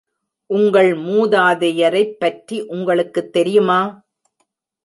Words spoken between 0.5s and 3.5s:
உங்கள் மூதாதையரைப் பற்றி உங்களுக்குத்